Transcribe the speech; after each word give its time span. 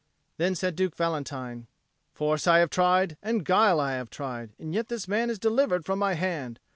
Then 0.37 0.55
said 0.55 0.75
Duke 0.75 0.95
Valentine, 0.95 1.67
"Force 2.11 2.47
I 2.47 2.57
have 2.57 2.71
tried, 2.71 3.17
and 3.21 3.45
guile 3.45 3.79
I 3.79 3.91
have 3.91 4.09
tried, 4.09 4.49
and 4.57 4.73
yet 4.73 4.87
this 4.87 5.07
man 5.07 5.29
is 5.29 5.37
delivered 5.37 5.85
from 5.85 5.99
my 5.99 6.13
hand. 6.15 6.59